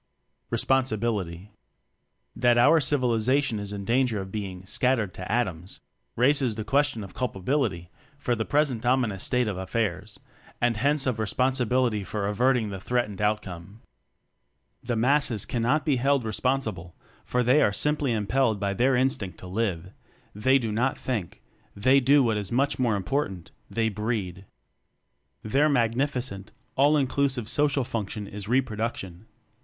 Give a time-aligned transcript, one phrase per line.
[0.49, 1.51] Responsibility.
[2.35, 5.79] That our Civilization is in danger of Toeing "shattered to atoms,"
[6.15, 10.19] raises the question of culpability for the present ominous state of affairs,
[10.59, 13.81] and hence of responsibility for averting the threatened outcome.
[14.81, 16.93] The Masses cannot be held respon sible,
[17.23, 19.91] for they are simply impelled by their instinct "to live";
[20.33, 21.43] they do not think,
[21.75, 24.45] they do what is much more im portant: they breed.
[25.43, 29.27] Their magnifi cent all inclusive social function is re production.